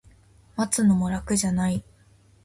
[0.55, 1.83] 待つのも楽じゃない